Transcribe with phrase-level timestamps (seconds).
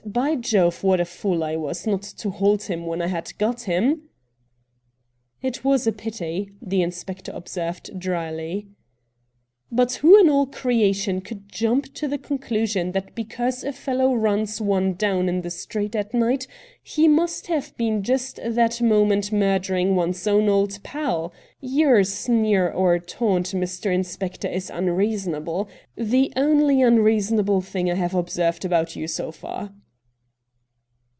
[0.03, 3.61] By Jove, what a fool I was not to hold him when I had got
[3.61, 4.09] him!''
[5.43, 8.67] It was a pity,' the inspector observed drily.
[9.71, 14.59] 'But who in all creation could jump to the conclusion that because a fellow runs
[14.59, 16.47] one down in the street at night
[16.81, 21.31] he must have been just that moment murdering one's own old pal?
[21.61, 23.93] Your sneer or taunt, Mr.
[23.93, 29.71] Inspector, is unreasonable— the only unreasonable thing I have observed about you, so far.'